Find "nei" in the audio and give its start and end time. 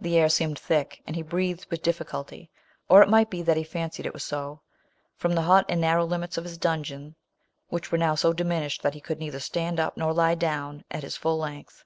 9.18-9.28